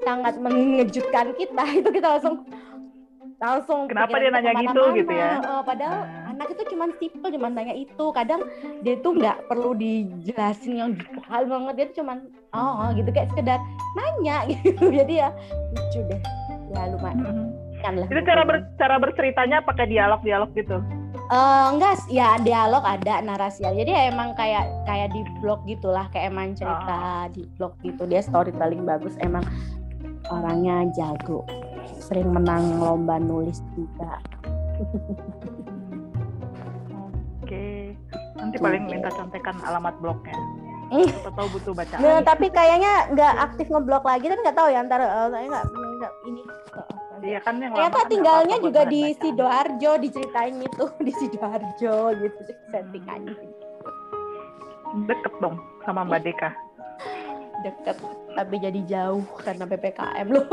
sangat 0.05 0.35
mengejutkan 0.37 1.33
kita 1.35 1.65
itu 1.81 1.89
kita 1.91 2.09
langsung 2.15 2.45
langsung 3.35 3.91
Kenapa 3.91 4.17
dia 4.17 4.31
nanya 4.31 4.53
gitu 4.57 4.81
gitu 4.95 5.13
ya? 5.13 5.37
Eh, 5.37 5.63
padahal 5.67 6.01
Nah. 6.07 6.33
anak 6.33 6.49
itu 6.51 6.63
cuma 6.71 6.85
simple 6.97 7.29
cuma 7.29 7.47
nanya 7.49 7.75
itu. 7.77 8.05
Kadang 8.11 8.41
dia 8.81 8.95
tuh 8.99 9.13
nggak 9.13 9.37
perlu 9.47 9.75
dijelasin 9.75 10.73
yang 10.75 10.91
detail 10.95 11.45
banget. 11.45 11.75
Dia 11.77 11.85
tuh 11.91 11.97
cuma 12.01 12.13
oh 12.55 12.89
gitu 12.95 13.11
kayak 13.11 13.29
sekedar 13.31 13.61
nanya 13.93 14.37
gitu. 14.55 14.89
Jadi 14.89 15.13
ya 15.19 15.29
lucu 15.71 16.01
deh. 16.05 16.21
Ya 16.71 16.89
lumayan 16.89 17.21
Mhm. 17.21 17.47
kan 17.83 17.93
lah. 17.97 18.07
Itu 18.09 18.21
cara 18.23 18.43
ber, 18.43 18.57
cara 18.81 18.97
berceritanya 18.97 19.61
pakai 19.61 19.87
dialog-dialog 19.87 20.51
gitu. 20.55 20.81
Eh, 21.25 21.67
enggak, 21.69 22.05
ya 22.07 22.37
dialog 22.39 22.81
ada 22.81 23.21
narasi. 23.21 23.61
Jadi 23.61 23.89
ya 23.89 24.09
emang 24.09 24.33
kayak 24.33 24.69
kayak 24.85 25.09
di 25.11 25.21
blog 25.39 25.65
gitulah, 25.65 26.09
kayak 26.09 26.29
emang 26.29 26.53
cerita 26.53 26.97
di 27.29 27.45
blog 27.57 27.77
gitu. 27.81 28.05
Dia 28.05 28.21
storytelling 28.21 28.85
bagus, 28.85 29.17
emang 29.19 29.45
orangnya 30.31 30.89
jago. 30.95 31.45
sering 32.05 32.33
menang 32.33 32.81
lomba 32.81 33.17
nulis 33.17 33.65
juga. 33.77 34.21
Oke, 37.41 37.97
nanti 38.37 38.57
paling 38.61 38.85
minta 38.89 39.09
contekan 39.13 39.57
alamat 39.65 39.97
blognya. 40.01 40.37
Siapa 40.93 41.33
tahu 41.33 41.49
butuh 41.57 41.73
bacaan. 41.73 42.01
Nah, 42.01 42.21
tapi 42.21 42.53
kayaknya 42.53 43.09
nggak 43.13 43.35
aktif 43.41 43.67
ngeblok 43.73 44.05
lagi, 44.05 44.29
tapi 44.29 44.41
nggak 44.45 44.57
tahu 44.57 44.69
ya 44.69 44.79
antara 44.85 45.05
eh, 45.05 45.29
saya 45.33 45.47
nggak 45.49 45.65
ini. 46.29 46.43
Iya 47.25 47.41
kan 47.41 47.57
yang 47.57 47.73
Ternyata 47.73 48.01
tinggalnya 48.05 48.57
juga 48.61 48.83
di 48.85 49.01
bacaan. 49.01 49.21
Sidoarjo, 49.25 49.91
diceritain 49.97 50.57
itu 50.61 50.85
di 51.09 51.13
Sidoarjo 51.17 51.97
gitu 52.21 52.41
settingannya. 52.69 53.37
Deket 55.09 55.35
dong 55.41 55.57
sama 55.89 56.05
Mbak 56.05 56.21
Deka. 56.21 56.51
Deket 57.65 57.97
tapi 58.35 58.61
jadi 58.61 58.81
jauh 58.85 59.25
karena 59.41 59.65
PPKM 59.65 60.27
loh. 60.31 60.47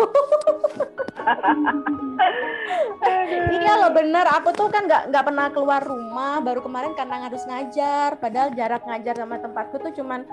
Iya 3.52 3.74
loh 3.82 3.92
bener, 3.94 4.26
aku 4.30 4.54
tuh 4.54 4.70
kan 4.70 4.86
nggak 4.88 5.14
nggak 5.14 5.26
pernah 5.26 5.48
keluar 5.54 5.82
rumah, 5.84 6.42
baru 6.42 6.62
kemarin 6.62 6.94
karena 6.94 7.28
harus 7.30 7.44
ngajar, 7.46 8.18
padahal 8.18 8.54
jarak 8.54 8.86
ngajar 8.86 9.16
sama 9.18 9.38
tempatku 9.42 9.76
tuh 9.82 9.94
cuman 9.98 10.26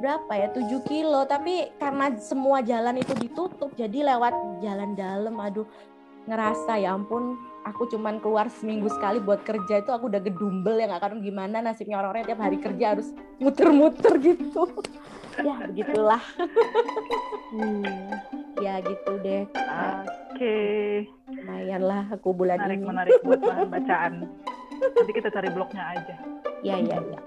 berapa 0.00 0.32
ya? 0.32 0.48
7 0.52 0.80
kilo, 0.88 1.28
tapi 1.28 1.70
karena 1.76 2.14
semua 2.16 2.64
jalan 2.64 2.96
itu 2.98 3.12
ditutup, 3.16 3.70
jadi 3.76 4.16
lewat 4.16 4.62
jalan 4.64 4.96
dalam, 4.96 5.34
aduh 5.36 5.68
ngerasa 6.24 6.80
ya 6.80 6.96
ampun, 6.96 7.36
aku 7.64 7.88
cuman 7.92 8.18
keluar 8.18 8.48
seminggu 8.48 8.88
sekali 8.88 9.20
buat 9.20 9.44
kerja 9.44 9.84
itu 9.84 9.90
aku 9.92 10.08
udah 10.08 10.20
gedumbel 10.22 10.80
ya 10.80 10.88
nggak 10.88 11.02
tahu 11.02 11.20
gimana 11.20 11.60
nasibnya 11.60 12.00
orang-orang 12.00 12.24
tiap 12.24 12.40
hari 12.40 12.56
kerja 12.56 12.96
harus 12.96 13.12
muter-muter 13.36 14.14
gitu. 14.20 14.64
ya 15.46 15.54
begitulah. 15.68 16.22
Hmm. 17.50 17.82
ya 18.62 18.78
gitu 18.78 19.18
deh. 19.26 19.42
Oke, 20.30 21.02
Lumayan 21.26 21.82
lah 21.82 22.06
aku 22.14 22.30
bulan 22.30 22.62
menarik 22.62 22.78
ini. 22.78 22.86
menarik 22.86 23.12
buat 23.26 23.42
bahan 23.50 23.66
bacaan. 23.66 24.12
Nanti 24.78 25.10
kita 25.10 25.34
cari 25.34 25.50
blognya 25.50 25.82
aja. 25.98 26.14
Ya 26.62 26.78
ya 26.78 27.02
ya. 27.02 27.18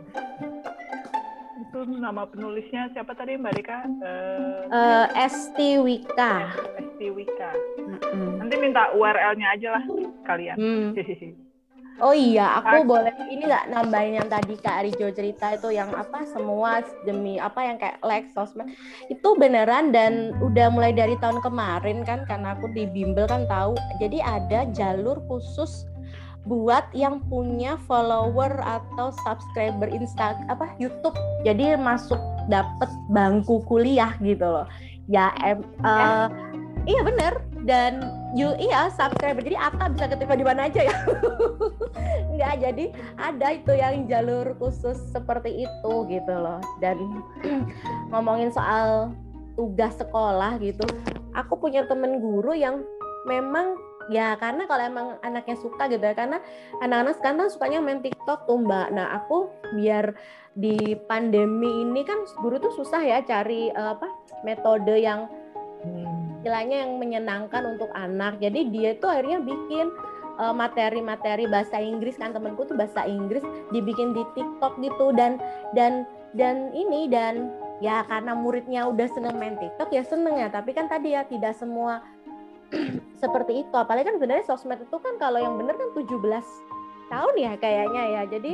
Itu 1.74 1.89
nama 1.89 2.30
penulisnya 2.30 2.94
siapa 2.94 3.18
tadi 3.18 3.34
Mbak 3.34 3.53
Deka? 3.58 3.80
Eh, 3.82 4.62
Eh, 4.70 5.06
Esti 5.25 5.82
Wika. 5.82 6.53
Esti 6.77 7.10
Wika. 7.10 7.50
Mm-mm. 7.82 8.38
Nanti 8.38 8.56
minta 8.62 8.94
URL-nya 8.94 9.58
aja 9.58 9.68
lah 9.74 9.84
kalian. 10.22 10.53
Hmm. 10.53 10.89
Oh 12.01 12.10
iya, 12.10 12.58
aku 12.58 12.84
Ak- 12.84 12.89
boleh 12.89 13.13
ini 13.30 13.46
nggak 13.46 13.70
nambahin 13.70 14.18
yang 14.18 14.25
tadi 14.25 14.58
Kak 14.58 14.82
Rijo 14.82 15.13
cerita 15.13 15.53
itu 15.53 15.70
yang 15.70 15.94
apa 15.94 16.25
semua 16.25 16.82
demi 17.06 17.38
apa 17.38 17.62
yang 17.62 17.77
kayak 17.77 18.01
like 18.01 18.34
sosmed 18.34 18.65
itu 19.08 19.30
beneran 19.38 19.94
dan 19.94 20.34
udah 20.42 20.74
mulai 20.74 20.89
dari 20.89 21.13
tahun 21.22 21.38
kemarin 21.39 22.01
kan 22.01 22.25
karena 22.25 22.58
aku 22.58 22.65
di 22.68 22.89
bimbel 22.89 23.30
kan 23.30 23.46
tahu 23.46 23.77
jadi 24.01 24.25
ada 24.25 24.65
jalur 24.74 25.22
khusus 25.30 25.86
buat 26.43 26.91
yang 26.91 27.23
punya 27.31 27.79
follower 27.88 28.59
atau 28.59 29.15
subscriber 29.23 29.88
Insta 29.88 30.35
apa 30.51 30.75
YouTube. 30.75 31.15
Jadi 31.47 31.79
masuk 31.79 32.19
dapet 32.51 32.91
bangku 33.12 33.63
kuliah 33.63 34.12
gitu 34.19 34.43
loh. 34.43 34.67
Ya 35.07 35.31
em, 35.39 35.63
eh, 35.83 36.27
iya 36.88 37.01
bener. 37.03 37.33
Dan 37.63 38.03
you 38.35 38.51
iya 38.59 38.91
subscriber. 38.91 39.39
Jadi 39.39 39.55
Ata 39.55 39.88
bisa 39.88 40.12
ketika 40.12 40.35
di 40.35 40.43
mana 40.43 40.67
aja 40.67 40.83
ya. 40.83 40.97
Nggak 42.35 42.53
jadi 42.59 42.85
ada 43.15 43.47
itu 43.55 43.71
yang 43.71 44.03
jalur 44.12 44.51
khusus 44.59 45.00
seperti 45.15 45.63
itu 45.63 45.93
gitu 46.12 46.33
loh. 46.35 46.59
Dan 46.83 47.00
ngomongin 48.12 48.51
soal 48.51 49.15
tugas 49.55 49.95
sekolah 49.95 50.59
gitu. 50.59 50.83
Aku 51.39 51.55
punya 51.55 51.88
temen 51.88 52.19
guru 52.19 52.51
yang 52.51 52.83
memang 53.23 53.79
ya 54.12 54.36
karena 54.36 54.67
kalau 54.67 54.83
emang 54.83 55.07
anaknya 55.24 55.55
suka 55.60 55.88
gitu 55.88 56.03
ya 56.03 56.15
karena 56.15 56.43
anak-anak 56.83 57.15
sekarang 57.19 57.48
sukanya 57.48 57.79
main 57.79 58.03
TikTok 58.03 58.50
tuh 58.50 58.60
mbak 58.60 58.91
nah 58.91 59.15
aku 59.15 59.48
biar 59.75 60.12
di 60.53 60.93
pandemi 61.10 61.88
ini 61.88 62.05
kan 62.05 62.27
guru 62.43 62.60
tuh 62.60 62.74
susah 62.77 63.01
ya 63.01 63.24
cari 63.25 63.72
eh, 63.74 63.89
apa 63.95 64.05
metode 64.43 65.00
yang 65.00 65.25
istilahnya 66.43 66.83
yang 66.83 67.00
menyenangkan 67.00 67.63
untuk 67.63 67.88
anak. 67.95 68.36
Jadi 68.43 68.67
dia 68.67 69.00
tuh 69.00 69.15
akhirnya 69.15 69.39
bikin 69.39 69.88
uh, 70.43 70.51
materi-materi 70.51 71.48
bahasa 71.48 71.79
Inggris 71.79 72.19
kan 72.19 72.36
temenku 72.36 72.67
tuh 72.67 72.75
bahasa 72.75 73.07
Inggris 73.07 73.48
dibikin 73.72 74.12
di 74.12 74.27
TikTok 74.36 74.75
gitu 74.83 75.15
dan 75.15 75.39
dan 75.72 76.03
dan 76.36 76.75
ini 76.75 77.07
dan 77.07 77.48
ya 77.79 78.03
karena 78.12 78.36
muridnya 78.36 78.91
udah 78.91 79.07
seneng 79.15 79.39
main 79.39 79.55
TikTok 79.55 79.88
ya 79.95 80.03
seneng 80.03 80.36
ya. 80.36 80.51
Tapi 80.51 80.75
kan 80.75 80.91
tadi 80.91 81.15
ya 81.15 81.24
tidak 81.24 81.55
semua 81.55 82.03
seperti 83.24 83.65
itu. 83.65 83.75
Apalagi 83.75 84.10
kan 84.10 84.15
sebenarnya 84.18 84.46
sosmed 84.46 84.82
itu 84.82 84.98
kan 85.00 85.15
kalau 85.22 85.39
yang 85.39 85.56
bener 85.56 85.75
kan 85.77 85.89
17 85.96 86.10
tahun 87.10 87.34
ya 87.38 87.53
kayaknya 87.62 88.03
ya. 88.20 88.22
Jadi 88.27 88.51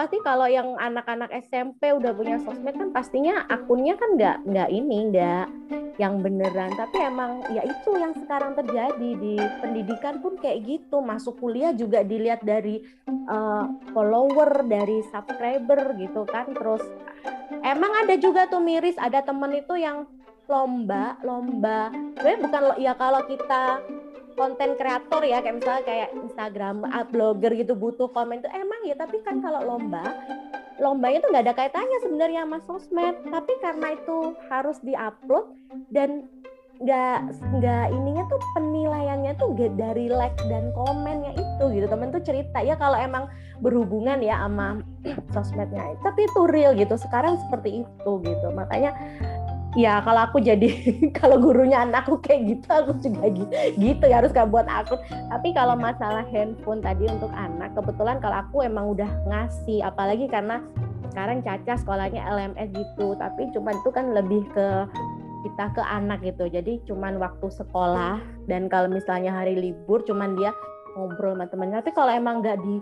pasti 0.00 0.16
kalau 0.24 0.48
yang 0.48 0.78
anak-anak 0.80 1.28
SMP 1.44 1.92
udah 1.92 2.14
punya 2.14 2.40
sosmed 2.40 2.72
kan 2.72 2.88
pastinya 2.94 3.44
akunnya 3.52 3.98
kan 4.00 4.16
nggak 4.16 4.36
nggak 4.48 4.68
ini 4.72 5.12
nggak 5.12 5.46
yang 6.00 6.24
beneran 6.24 6.72
tapi 6.72 6.96
emang 7.04 7.44
ya 7.52 7.60
itu 7.68 7.90
yang 8.00 8.16
sekarang 8.16 8.56
terjadi 8.56 9.10
di 9.20 9.36
pendidikan 9.60 10.24
pun 10.24 10.40
kayak 10.40 10.64
gitu 10.64 11.04
masuk 11.04 11.36
kuliah 11.36 11.76
juga 11.76 12.00
dilihat 12.00 12.40
dari 12.40 12.80
uh, 13.28 13.68
follower 13.92 14.64
dari 14.64 15.04
subscriber 15.12 15.92
gitu 16.00 16.24
kan 16.24 16.48
terus 16.56 16.80
emang 17.60 17.92
ada 18.00 18.16
juga 18.16 18.48
tuh 18.48 18.64
miris 18.64 18.96
ada 18.96 19.20
temen 19.20 19.52
itu 19.52 19.76
yang 19.76 20.08
lomba 20.50 21.14
lomba. 21.22 21.94
Sebenarnya 22.18 22.40
bukan 22.42 22.62
ya 22.82 22.92
kalau 22.98 23.22
kita 23.30 23.62
konten 24.34 24.74
kreator 24.74 25.22
ya 25.22 25.38
kayak 25.38 25.56
misalnya 25.62 25.84
kayak 25.86 26.08
Instagram 26.16 26.82
ah, 26.90 27.06
blogger 27.06 27.54
gitu 27.54 27.78
butuh 27.78 28.08
komen 28.10 28.40
tuh 28.42 28.50
emang 28.50 28.80
ya 28.88 28.96
tapi 28.96 29.20
kan 29.22 29.38
kalau 29.38 29.62
lomba 29.62 30.02
lombanya 30.80 31.20
tuh 31.20 31.30
nggak 31.30 31.44
ada 31.46 31.54
kaitannya 31.54 31.98
sebenarnya 32.02 32.40
sama 32.48 32.58
sosmed. 32.64 33.14
Tapi 33.28 33.52
karena 33.60 33.88
itu 33.94 34.34
harus 34.48 34.80
diupload 34.80 35.46
dan 35.92 36.26
nggak 36.80 37.18
nggak 37.60 37.86
ininya 37.92 38.24
tuh 38.32 38.40
penilaiannya 38.56 39.36
tuh 39.36 39.52
dari 39.76 40.08
like 40.08 40.40
dan 40.48 40.72
komennya 40.72 41.36
itu 41.36 41.64
gitu. 41.76 41.86
Temen 41.86 42.08
tuh 42.08 42.24
cerita 42.24 42.64
ya 42.64 42.74
kalau 42.80 42.96
emang 42.96 43.28
berhubungan 43.60 44.24
ya 44.24 44.40
sama 44.40 44.80
sosmednya. 45.36 45.94
Tapi 46.00 46.24
itu 46.24 46.40
real 46.48 46.72
gitu 46.72 46.96
sekarang 46.96 47.36
seperti 47.46 47.84
itu 47.84 48.10
gitu. 48.24 48.48
Makanya 48.56 48.96
ya 49.78 50.02
kalau 50.02 50.26
aku 50.26 50.42
jadi 50.42 50.66
kalau 51.18 51.38
gurunya 51.38 51.86
anakku 51.86 52.18
kayak 52.18 52.56
gitu 52.58 52.68
aku 52.70 52.92
juga 52.98 53.26
gitu, 53.30 53.52
gitu 53.78 54.04
ya 54.10 54.18
harus 54.18 54.34
gak 54.34 54.50
buat 54.50 54.66
akun 54.66 54.98
tapi 55.30 55.54
kalau 55.54 55.78
masalah 55.78 56.26
handphone 56.30 56.82
tadi 56.82 57.06
untuk 57.06 57.30
anak 57.30 57.70
kebetulan 57.78 58.18
kalau 58.18 58.42
aku 58.42 58.66
emang 58.66 58.90
udah 58.90 59.10
ngasih 59.30 59.86
apalagi 59.86 60.26
karena 60.26 60.58
sekarang 61.10 61.42
Caca 61.42 61.74
sekolahnya 61.74 62.22
LMS 62.22 62.70
gitu 62.74 63.18
tapi 63.18 63.50
cuman 63.54 63.74
itu 63.78 63.90
kan 63.90 64.14
lebih 64.14 64.46
ke 64.54 64.86
kita 65.40 65.72
ke 65.72 65.82
anak 65.82 66.20
gitu. 66.20 66.46
Jadi 66.46 66.84
cuman 66.84 67.16
waktu 67.16 67.48
sekolah 67.48 68.20
dan 68.46 68.68
kalau 68.68 68.92
misalnya 68.92 69.32
hari 69.32 69.56
libur 69.56 70.04
cuman 70.04 70.36
dia 70.36 70.52
ngobrol 70.94 71.36
sama 71.36 71.48
temennya. 71.48 71.80
Tapi 71.80 71.92
kalau 71.96 72.12
emang 72.12 72.44
nggak 72.44 72.60
di 72.60 72.76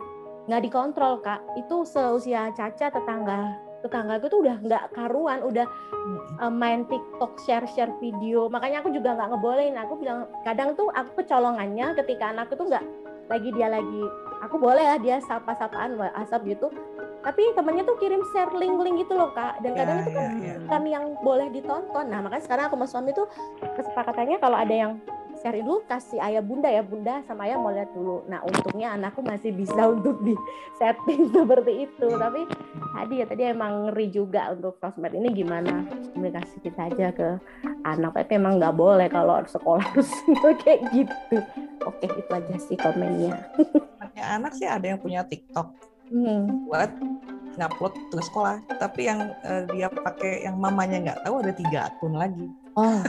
nggak 0.49 0.63
dikontrol 0.65 1.21
kak 1.21 1.45
itu 1.61 1.85
seusia 1.85 2.49
Caca 2.57 2.89
tetangga 2.89 3.68
tetangga 3.79 4.19
tuh 4.23 4.43
udah 4.43 4.57
nggak 4.59 4.85
karuan 4.95 5.39
udah 5.47 5.67
uh, 6.43 6.53
main 6.53 6.83
TikTok 6.87 7.39
share-share 7.47 7.95
video. 8.03 8.51
Makanya 8.51 8.83
aku 8.83 8.91
juga 8.91 9.15
nggak 9.15 9.29
ngebolehin. 9.35 9.79
Aku 9.79 9.95
bilang 9.99 10.27
kadang 10.43 10.75
tuh 10.75 10.91
aku 10.95 11.23
kecolongannya 11.23 11.95
ketika 12.03 12.35
anakku 12.35 12.59
tuh 12.59 12.67
nggak 12.67 12.85
lagi 13.29 13.53
dia 13.53 13.69
lagi 13.69 14.03
aku 14.41 14.57
boleh 14.57 14.81
lah 14.81 14.99
dia 14.99 15.21
sapa-sapaan 15.23 15.99
asap 16.25 16.59
gitu. 16.59 16.73
Tapi 17.19 17.43
temennya 17.53 17.83
tuh 17.83 17.99
kirim 17.99 18.23
share 18.31 18.55
link-link 18.55 19.05
gitu 19.05 19.19
loh 19.19 19.35
kak. 19.35 19.59
Dan 19.61 19.75
kadang 19.75 19.99
Ya, 20.01 20.03
itu 20.07 20.11
kan 20.15 20.31
ya, 20.39 20.47
ya. 20.49 20.55
bukan 20.65 20.83
yang 20.87 21.05
boleh 21.21 21.47
ditonton. 21.51 22.07
Nah 22.09 22.19
makanya 22.23 22.45
sekarang 22.47 22.65
aku 22.71 22.77
sama 22.79 22.87
suami 22.87 23.11
tuh 23.13 23.27
kesepakatannya 23.75 24.39
kalau 24.39 24.57
ada 24.57 24.75
yang 24.75 24.93
share 25.49 25.65
dulu 25.65 25.81
kasih 25.89 26.21
ayah 26.21 26.45
bunda 26.45 26.69
ya 26.69 26.85
bunda 26.85 27.25
sama 27.25 27.49
ayah 27.49 27.57
mau 27.57 27.73
lihat 27.73 27.89
dulu. 27.97 28.21
Nah 28.29 28.45
untungnya 28.45 28.93
anakku 28.93 29.25
masih 29.25 29.57
bisa 29.57 29.81
untuk 29.97 30.21
di 30.21 30.37
setting 30.77 31.33
seperti 31.33 31.89
itu. 31.89 32.09
Tapi 32.13 32.45
tadi 32.93 33.15
ya 33.25 33.27
tadi 33.27 33.43
emang 33.49 33.89
ngeri 33.89 34.07
juga 34.13 34.53
untuk 34.53 34.77
sosmed 34.77 35.17
ini 35.17 35.33
gimana 35.33 35.89
komunikasi 36.13 36.61
kita 36.61 36.93
aja 36.93 37.09
ke 37.17 37.41
anak. 37.89 38.13
Tapi 38.13 38.37
emang 38.37 38.61
nggak 38.61 38.77
boleh 38.77 39.09
kalau 39.09 39.41
sekolah 39.41 39.81
harus 39.97 40.13
kayak 40.61 40.81
gitu. 40.93 41.37
Oke 41.89 42.07
itu 42.13 42.31
aja 42.31 42.55
sih 42.61 42.77
komennya. 42.77 43.49
Anaknya 43.97 44.25
anak 44.37 44.53
sih 44.53 44.69
ada 44.69 44.85
yang 44.85 45.01
punya 45.01 45.25
TikTok. 45.25 45.89
Hmm. 46.09 46.65
buat 46.65 46.89
ngupload 47.61 47.93
tugas 48.09 48.33
sekolah, 48.33 48.57
tapi 48.81 49.13
yang 49.13 49.29
eh, 49.45 49.69
dia 49.69 49.93
pakai 49.93 50.49
yang 50.49 50.57
mamanya 50.57 51.05
nggak 51.05 51.21
tahu 51.21 51.45
ada 51.45 51.53
tiga 51.53 51.93
akun 51.93 52.17
lagi. 52.17 52.49
Oh 52.79 53.01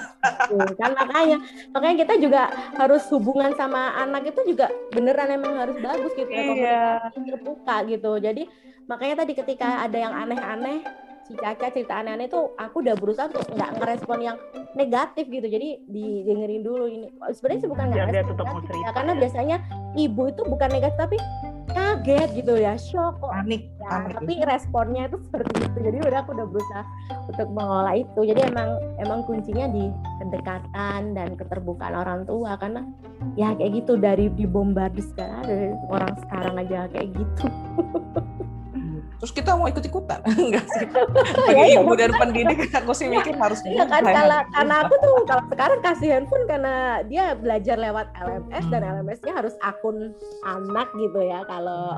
tuh, 0.50 0.66
kan 0.76 0.92
makanya 0.98 1.38
makanya 1.72 1.96
kita 2.06 2.14
juga 2.18 2.42
harus 2.76 3.06
hubungan 3.14 3.54
sama 3.54 3.94
anak 4.02 4.34
itu 4.34 4.42
juga 4.56 4.68
beneran 4.90 5.30
emang 5.30 5.54
harus 5.62 5.78
bagus 5.78 6.12
gitu 6.18 6.30
ya 6.30 6.42
Iya. 6.42 6.50
komunikasi 6.50 7.20
terbuka 7.30 7.76
gitu 7.86 8.12
jadi 8.18 8.44
makanya 8.90 9.16
tadi 9.22 9.34
ketika 9.38 9.86
ada 9.86 9.98
yang 9.98 10.14
aneh-aneh 10.18 10.82
si 11.30 11.38
Caca 11.38 11.70
cerita 11.70 12.02
aneh-aneh 12.02 12.26
tuh 12.26 12.58
aku 12.58 12.82
udah 12.82 12.98
berusaha 12.98 13.30
untuk 13.30 13.46
nggak 13.54 13.78
ngerespon 13.78 14.20
yang 14.26 14.38
negatif 14.74 15.30
gitu 15.30 15.46
jadi 15.46 15.78
didengerin 15.86 16.66
dulu 16.66 16.90
ini 16.90 17.08
sebenarnya 17.30 17.60
sih 17.62 17.70
bukan 17.70 17.86
nggak 17.94 18.06
dia 18.10 18.22
respon 18.26 18.36
negatif 18.42 18.74
ya, 18.82 18.90
karena 18.98 19.14
ya. 19.14 19.20
biasanya 19.22 19.58
ibu 19.94 20.24
itu 20.26 20.42
bukan 20.50 20.70
negatif 20.74 20.98
tapi 20.98 21.18
kaget 21.72 22.30
gitu 22.44 22.54
ya 22.58 22.74
shock 22.78 23.20
kok. 23.22 23.32
Panik 23.32 23.70
ya, 23.80 23.90
panik. 23.90 24.14
tapi 24.18 24.34
responnya 24.46 25.04
itu 25.10 25.18
seperti 25.28 25.52
itu. 25.62 25.78
Jadi 25.90 25.98
udah 26.06 26.20
aku 26.24 26.32
udah 26.36 26.48
berusaha 26.48 26.84
untuk 27.30 27.50
mengolah 27.52 27.96
itu. 27.98 28.20
Jadi 28.24 28.42
emang 28.50 28.70
emang 29.02 29.20
kuncinya 29.26 29.66
di 29.70 29.92
kedekatan 30.24 31.18
dan 31.18 31.30
keterbukaan 31.36 31.96
orang 31.96 32.24
tua. 32.30 32.56
Karena 32.58 32.86
ya 33.36 33.54
kayak 33.56 33.84
gitu 33.84 34.00
dari 34.00 34.32
dibombardir 34.32 35.04
sekarang 35.16 35.44
dari 35.44 35.70
orang 35.92 36.14
sekarang 36.28 36.56
aja 36.56 36.88
kayak 36.92 37.10
gitu 37.16 37.46
terus 39.20 39.32
kita 39.36 39.52
mau 39.54 39.68
ikut 39.68 39.84
ikutan? 39.84 40.24
Enggak 40.48 40.66
sih. 40.80 40.88
Ya, 41.50 41.66
bagi 41.66 41.76
iya. 41.76 41.82
ibu 41.82 41.94
dan 41.98 42.12
pendidik 42.16 42.60
aku 42.72 42.92
sih 42.94 43.10
mikir 43.10 43.34
harus 43.36 43.60
Iya 43.66 43.84
kan 43.90 44.06
gimana. 44.06 44.16
kalau 44.16 44.40
karena 44.54 44.76
aku 44.86 44.94
tuh 45.02 45.14
kalau 45.26 45.44
sekarang 45.50 45.80
kasih 45.82 46.10
handphone 46.14 46.46
karena 46.46 46.76
dia 47.10 47.34
belajar 47.34 47.76
lewat 47.76 48.08
LMS 48.16 48.66
dan 48.70 48.82
LMS-nya 48.86 49.34
harus 49.34 49.54
akun 49.66 50.14
anak 50.46 50.88
gitu 50.96 51.20
ya. 51.26 51.42
Kalau 51.50 51.98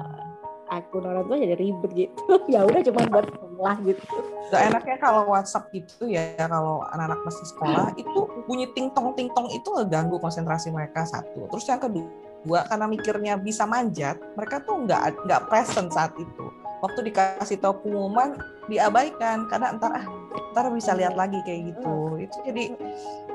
akun 0.72 1.04
orang 1.04 1.28
tua 1.28 1.38
jadi 1.38 1.56
ribet 1.60 1.92
gitu. 1.94 2.22
Ya 2.54 2.64
udah 2.64 2.82
cuma 2.82 3.02
buat 3.12 3.28
sekolah 3.28 3.76
gitu. 3.84 4.04
Gak 4.50 4.62
enaknya 4.72 4.98
kalau 5.04 5.22
WhatsApp 5.28 5.70
gitu 5.76 6.08
ya 6.08 6.24
kalau 6.48 6.82
anak-anak 6.96 7.20
masih 7.28 7.46
sekolah 7.52 7.88
itu 8.00 8.20
bunyi 8.48 8.72
ting 8.72 8.88
tong 8.96 9.12
ting 9.14 9.28
tong 9.36 9.52
itu 9.52 9.68
ngeganggu 9.68 10.16
konsentrasi 10.18 10.72
mereka 10.72 11.04
satu. 11.04 11.46
Terus 11.52 11.66
yang 11.68 11.82
kedua 11.84 12.60
karena 12.72 12.86
mikirnya 12.88 13.34
bisa 13.38 13.68
manjat 13.68 14.18
mereka 14.34 14.64
tuh 14.64 14.88
nggak 14.88 15.28
nggak 15.28 15.42
present 15.52 15.92
saat 15.94 16.16
itu 16.18 16.61
waktu 16.82 17.00
dikasih 17.08 17.58
tahu 17.58 17.86
pengumuman 17.86 18.36
diabaikan. 18.68 19.46
Karena 19.48 19.72
entar 19.72 19.92
ah 19.94 20.06
ntar 20.52 20.68
bisa 20.70 20.92
lihat 20.92 21.16
lagi 21.16 21.40
kayak 21.42 21.72
gitu. 21.74 21.94
Itu 22.20 22.38
jadi 22.44 22.64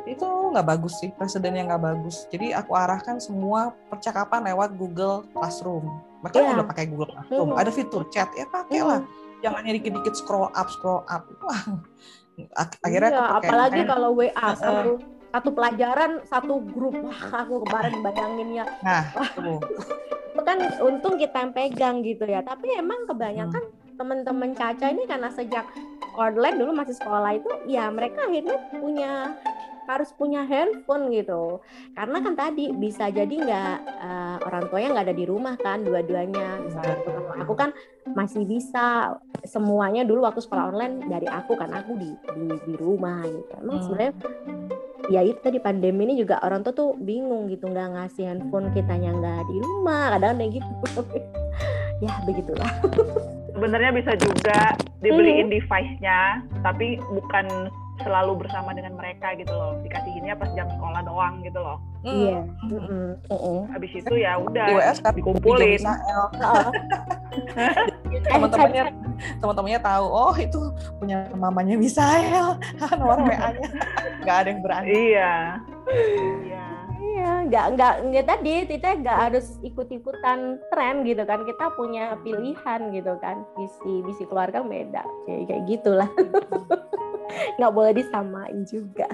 itu 0.07 0.27
nggak 0.27 0.67
bagus 0.67 0.99
sih 0.99 1.11
presiden 1.11 1.55
yang 1.55 1.67
nggak 1.67 1.83
bagus. 1.83 2.27
Jadi 2.29 2.53
aku 2.53 2.75
arahkan 2.75 3.19
semua 3.19 3.71
percakapan 3.89 4.47
lewat 4.47 4.75
Google 4.75 5.27
Classroom. 5.33 5.87
Mereka 6.23 6.37
Iya. 6.39 6.55
udah 6.55 6.67
pakai 6.67 6.85
Google 6.87 7.11
Classroom. 7.11 7.49
Hmm. 7.51 7.59
ada 7.59 7.71
fitur 7.71 8.03
chat 8.09 8.29
ya 8.35 8.47
pakailah 8.47 9.03
jangan 9.41 9.63
hanya 9.63 9.79
dikit-dikit 9.79 10.15
scroll 10.15 10.49
up 10.49 10.69
scroll 10.69 11.03
up. 11.07 11.23
Wah. 11.41 11.63
Ak- 12.53 12.77
akhirnya 12.81 13.11
Iya, 13.11 13.23
aku 13.33 13.43
apalagi 13.43 13.73
kayak- 13.81 13.89
kalau 13.89 14.11
WA 14.13 14.49
satu 14.55 14.93
satu 15.27 15.49
pelajaran 15.53 16.11
satu 16.25 16.55
grup. 16.65 16.95
Wah 16.97 17.21
aku 17.41 17.55
kemarin 17.63 17.95
bayanginnya 18.01 18.65
nah 18.81 19.05
tuh. 19.35 19.61
Kan 20.47 20.57
untung 20.79 21.19
kita 21.19 21.43
yang 21.43 21.53
pegang 21.53 21.97
gitu 22.01 22.23
ya 22.23 22.41
tapi 22.41 22.71
emang 22.73 23.05
kebanyakan 23.05 23.65
Hmm. 23.67 23.75
teman-teman 23.97 24.53
Caca 24.53 24.93
ini 24.93 25.05
karena 25.05 25.33
sejak 25.33 25.65
online 26.15 26.57
dulu 26.57 26.71
masih 26.71 26.95
sekolah 26.95 27.33
itu 27.33 27.49
ya 27.67 27.89
mereka 27.89 28.29
akhirnya 28.29 28.57
punya 28.71 29.33
harus 29.87 30.11
punya 30.13 30.43
handphone 30.43 31.09
gitu 31.09 31.63
karena 31.95 32.19
kan 32.19 32.35
tadi 32.35 32.75
bisa 32.75 33.07
jadi 33.09 33.31
nggak 33.33 33.75
eh, 33.87 34.37
orang 34.43 34.63
tuanya 34.67 34.89
nggak 34.93 35.07
ada 35.07 35.17
di 35.17 35.25
rumah 35.25 35.55
kan 35.57 35.81
dua-duanya 35.81 36.61
misalnya 36.61 36.97
aku 37.39 37.55
kan 37.55 37.71
masih 38.13 38.43
bisa 38.45 39.17
semuanya 39.43 40.03
dulu 40.03 40.27
waktu 40.27 40.43
sekolah 40.43 40.75
online 40.75 41.07
dari 41.07 41.25
aku 41.25 41.55
kan 41.55 41.71
aku 41.71 41.97
di 41.97 42.11
di, 42.35 42.47
di 42.67 42.75
rumah 42.77 43.25
gitu 43.25 43.53
emang 43.57 43.79
Hmm. 43.79 43.85
sebenarnya 43.87 44.13
ya 45.07 45.23
itu 45.23 45.39
tadi 45.39 45.63
pandemi 45.63 46.11
ini 46.11 46.15
juga 46.19 46.43
orang 46.43 46.67
tua 46.67 46.75
tuh 46.75 46.91
bingung 46.99 47.47
gitu 47.47 47.71
nggak 47.71 47.95
ngasih 47.95 48.27
handphone 48.27 48.75
kitanya 48.75 49.15
nggak 49.15 49.41
di 49.47 49.57
rumah 49.63 50.17
kadang 50.17 50.43
kayak 50.43 50.59
gitu 50.59 50.73
ya 52.05 52.13
begitulah 52.27 52.71
sebenarnya 53.55 53.93
bisa 53.95 54.13
juga 54.21 54.75
dibeliin 55.01 55.49
device-nya 55.49 56.45
tapi 56.61 57.01
bukan 57.15 57.71
selalu 58.05 58.45
bersama 58.45 58.77
dengan 58.77 58.93
mereka 58.93 59.33
gitu 59.41 59.55
loh 59.55 59.81
dikasihinnya 59.81 60.37
pas 60.37 60.53
jam 60.53 60.69
sekolah 60.69 61.01
doang 61.07 61.41
gitu 61.41 61.57
loh 61.57 61.81
Hmm. 62.07 62.23
iya 62.23 62.39
Mm-mm. 62.71 63.19
Mm-mm. 63.27 63.59
habis 63.67 63.91
itu 63.91 64.15
ya 64.15 64.39
udah 64.39 64.95
kan 65.03 65.11
dikumpulin. 65.11 65.83
teman-temannya 68.25 68.85
teman-temannya 69.41 69.81
tahu 69.81 70.07
oh 70.09 70.35
itu 70.37 70.61
punya 70.97 71.29
mamanya 71.37 71.77
Misael. 71.77 72.57
Nomor 73.01 73.21
WA-nya 73.25 73.69
nggak 74.25 74.37
ada 74.37 74.49
yang 74.49 74.61
berani. 74.65 74.89
Iya 74.89 75.35
iya 77.47 77.63
Iya, 77.63 77.63
nggak 77.63 77.67
nggak 77.79 77.95
nggak 78.11 78.27
tadi 78.27 78.55
kita 78.67 78.89
nggak 79.07 79.19
harus 79.31 79.47
ikut-ikutan 79.63 80.59
tren 80.75 81.07
gitu 81.07 81.23
kan. 81.23 81.47
Kita 81.47 81.65
punya 81.79 82.19
pilihan 82.27 82.81
gitu 82.91 83.13
kan. 83.23 83.47
Visi 83.55 84.03
visi 84.03 84.25
keluarga 84.27 84.67
beda. 84.67 85.03
Kayak 85.27 85.43
kayak 85.47 85.63
gitulah. 85.71 86.11
nggak 87.59 87.73
boleh 87.75 87.93
disamain 87.95 88.63
juga. 88.67 89.07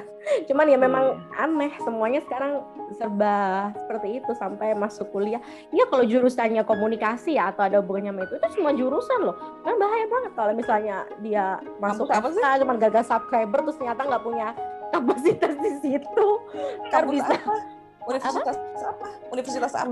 Cuman 0.49 0.69
ya 0.69 0.79
memang 0.79 1.21
aneh 1.37 1.73
semuanya 1.81 2.21
sekarang 2.23 2.61
serba 2.93 3.73
seperti 3.85 4.21
itu 4.21 4.33
sampai 4.37 4.77
masuk 4.77 5.09
kuliah. 5.13 5.41
Iya 5.73 5.89
kalau 5.89 6.05
jurusannya 6.05 6.63
komunikasi 6.65 7.41
ya 7.41 7.53
atau 7.53 7.65
ada 7.69 7.81
hubungannya 7.81 8.13
sama 8.13 8.23
itu 8.29 8.35
itu 8.37 8.49
cuma 8.61 8.71
jurusan 8.77 9.21
loh. 9.29 9.37
Kan 9.65 9.77
bahaya 9.81 10.07
banget 10.09 10.33
kalau 10.37 10.53
misalnya 10.53 10.97
dia 11.25 11.61
masuk 11.81 12.09
apa 12.13 12.29
sih? 12.33 12.41
Cuma 12.41 12.77
gagal 12.77 13.05
subscriber 13.09 13.61
terus 13.65 13.77
ternyata 13.81 14.03
nggak 14.05 14.25
punya 14.25 14.49
kapasitas 14.93 15.55
di 15.57 15.73
situ. 15.81 16.27
Ntar 16.93 17.09
Kampus 17.09 17.15
bisa 17.17 17.35
apa? 17.37 17.72
Universitas 18.05 18.57
apa? 18.83 19.07
Universitas 19.31 19.73
apa? 19.73 19.91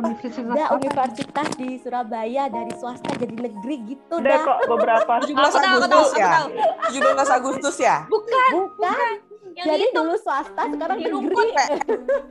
ada 0.50 0.64
universitas 0.74 1.48
di 1.54 1.78
Surabaya 1.78 2.42
dari 2.46 2.72
swasta 2.74 3.10
jadi 3.14 3.34
negeri 3.40 3.76
gitu 3.88 4.14
udah 4.14 4.26
dah. 4.26 4.40
kok 4.42 4.58
beberapa 4.66 5.12
17 5.22 5.30
Aku 5.30 5.56
tahu, 5.56 5.76
aku 5.76 5.86
tahu, 5.86 6.02
Agustus 6.02 6.10
aku 6.10 6.18
ya? 6.18 6.30
tahu. 6.32 6.48
17 6.90 7.30
Agustus 7.32 7.76
ya? 7.78 7.96
Bukan, 8.06 8.50
Bukan. 8.52 9.12
yang 9.50 9.66
Jadi 9.66 9.82
itu 9.84 9.94
dulu 9.96 10.14
swasta 10.16 10.62
sekarang 10.64 10.96
di 10.96 11.04
negeri. 11.04 11.34
Rungkut. 11.34 11.48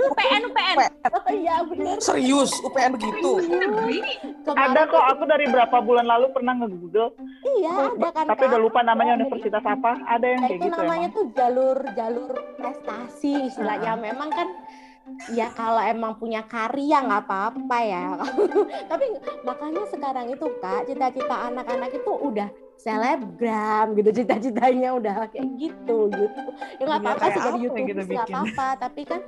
UPN, 0.01 0.41
UPN. 0.45 0.75
Oh 1.09 1.23
iya 1.29 1.55
benar. 1.61 1.95
Serius, 1.99 2.51
UPN 2.59 2.91
begitu? 2.93 3.31
Negeri. 3.41 3.99
ada 4.49 4.81
kok 4.83 5.03
aku 5.05 5.23
dari 5.25 5.45
berapa 5.45 5.77
bulan 5.79 6.05
lalu 6.05 6.25
pernah 6.31 6.53
nge-google 6.57 7.13
Iya 7.51 7.71
ada 7.91 8.09
kan. 8.09 8.25
tapi 8.25 8.43
udah 8.45 8.59
lupa 8.59 8.79
namanya 8.81 9.11
Oh, 9.11 9.19
universitas 9.19 9.61
apa 9.63 9.91
ada 10.05 10.25
yang 10.25 10.41
kayak 10.41 10.57
itu 10.57 10.65
gitu 10.65 10.75
namanya 10.75 10.99
emang 11.05 11.13
tuh 11.13 11.25
jalur 11.31 11.77
jalur 11.93 12.29
prestasi 12.55 13.33
istilahnya. 13.47 13.93
Memang 13.95 14.29
kan 14.29 14.47
ya 15.33 15.47
kalau 15.53 15.81
emang 15.83 16.15
punya 16.17 16.45
karya 16.47 17.03
nggak 17.03 17.23
apa-apa 17.27 17.77
ya. 17.83 18.03
Tapi 18.91 19.05
makanya 19.43 19.83
sekarang 19.91 20.27
itu 20.31 20.45
kak 20.63 20.87
cita-cita 20.87 21.35
anak-anak 21.51 21.91
itu 21.93 22.11
udah 22.11 22.49
selebgram 22.79 23.91
gitu 23.99 24.23
cita-citanya 24.23 24.95
udah 24.95 25.27
kayak 25.27 25.47
gitu 25.59 26.07
gitu. 26.07 26.41
Ya 26.79 26.83
nggak 26.87 27.01
Iya, 27.03 27.07
apa-apa 27.11 27.25
sih 27.27 27.39
jadi 27.39 27.49
apa 27.51 27.59
youtuber 27.59 27.95
nggak 28.07 28.27
apa-apa. 28.31 28.67
Tapi 28.79 29.01
kan 29.03 29.21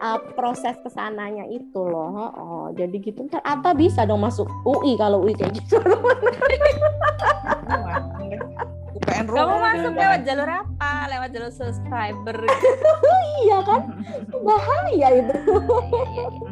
uh, 0.00 0.18
proses 0.32 0.76
ke 0.80 0.88
sananya 0.88 1.44
itu 1.52 1.80
loh. 1.84 2.10
Oh 2.32 2.66
jadi 2.72 2.96
gitu. 2.96 3.28
Ntar 3.28 3.44
Ata 3.44 3.76
bisa 3.76 4.08
dong 4.08 4.24
masuk 4.24 4.48
UI 4.64 4.96
kalau 4.96 5.20
UI 5.20 5.36
kayak 5.36 5.52
gitu. 5.60 5.76
UPN 8.94 9.24
Kamu 9.24 9.34
rumah. 9.34 9.58
masuk 9.68 9.92
lewat 9.92 10.20
jalur 10.22 10.48
apa? 10.48 10.90
Lewat 11.08 11.28
jalur 11.30 11.50
subscriber. 11.50 12.36
iya 13.42 13.58
kan 13.60 13.80
bahaya 14.46 15.08
itu. 15.12 15.34
Iya, 15.34 16.02
iya, 16.06 16.24
iya. 16.30 16.50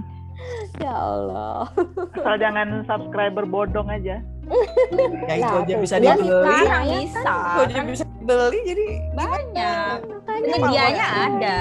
Ya 0.74 0.90
Allah. 0.92 1.70
asal 2.12 2.34
jangan 2.36 2.82
subscriber 2.82 3.44
bodong 3.44 3.86
aja 3.86 4.18
Ya 5.30 5.34
itu 5.38 5.46
Nah, 5.46 5.62
aja 5.62 5.74
bisa 5.78 5.96
dia 5.96 6.12
dibeli. 6.12 6.42
bisa. 6.42 6.58
Sekarang 6.58 6.82
ya 6.82 6.98
bisa. 6.98 7.20
Itu 7.22 7.60
aja 7.62 7.80
bisa 7.86 8.04
dibeli 8.12 8.58
jadi 8.64 8.86
Banyak. 9.14 9.96
Makanya 10.02 10.56
Medianya 10.58 11.06
ada. 11.06 11.60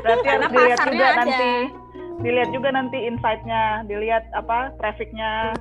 berarti 0.00 0.26
Karena 0.26 0.42
harus 0.42 0.50
dilihat 0.50 0.70
pasarnya 0.76 0.90
juga 0.90 1.06
ada. 1.06 1.18
nanti 1.20 1.52
dilihat 2.20 2.52
juga 2.52 2.68
nanti 2.68 3.00
insight-nya 3.08 3.84
dilihat 3.88 4.28
apa 4.36 4.76
traffic-nya 4.76 5.56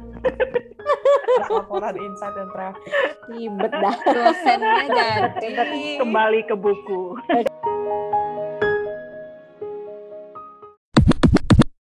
laporan 1.52 1.96
insight 1.96 2.36
dan 2.36 2.50
traffic. 2.52 2.92
ribet 3.32 3.72
dah. 3.72 3.96
Dosennya 4.04 4.76
ganti. 4.92 5.48
kembali 6.02 6.42
ke 6.46 6.56
buku 6.60 7.16